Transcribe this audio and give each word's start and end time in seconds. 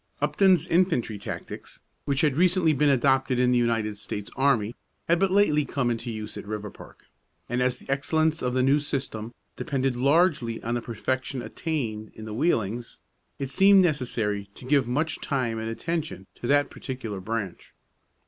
Upton's 0.19 0.65
infantry 0.65 1.19
tactics, 1.19 1.81
which 2.05 2.21
had 2.21 2.35
recently 2.35 2.73
been 2.73 2.89
adopted 2.89 3.37
in 3.37 3.51
the 3.51 3.59
United 3.59 3.97
States 3.97 4.31
Army, 4.35 4.73
had 5.07 5.19
but 5.19 5.29
lately 5.29 5.63
come 5.63 5.91
into 5.91 6.09
use 6.09 6.37
at 6.37 6.45
Riverpark; 6.47 7.03
and 7.47 7.61
as 7.61 7.77
the 7.77 7.87
excellence 7.91 8.41
of 8.41 8.55
the 8.55 8.63
new 8.63 8.79
system 8.79 9.31
depended 9.55 9.95
largely 9.95 10.59
on 10.63 10.73
the 10.73 10.81
perfection 10.81 11.43
attained 11.43 12.09
in 12.15 12.25
the 12.25 12.33
wheelings, 12.33 12.97
it 13.37 13.51
seemed 13.51 13.83
necessary 13.83 14.49
to 14.55 14.65
give 14.65 14.87
much 14.87 15.21
time 15.21 15.59
and 15.59 15.69
attention 15.69 16.25
to 16.33 16.47
that 16.47 16.71
particular 16.71 17.19
branch. 17.19 17.71